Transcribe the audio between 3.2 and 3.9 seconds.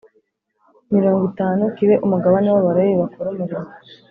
umurimo